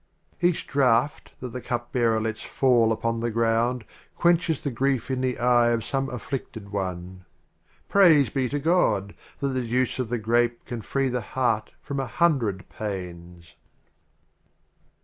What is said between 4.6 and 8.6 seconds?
the Grief in the Eye of some Afflidted One. Praise be to